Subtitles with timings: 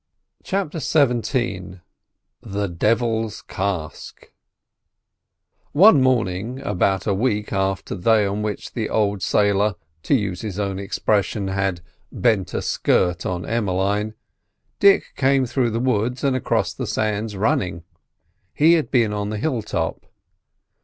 [0.43, 1.79] CHAPTER XVII
[2.41, 4.31] THE DEVIL'S CASK
[5.73, 10.41] One morning, about a week after the day on which the old sailor, to use
[10.41, 14.15] his own expression, had bent a skirt on Emmeline,
[14.79, 17.83] Dick came through the woods and across the sands running.
[18.55, 20.07] He had been on the hill top.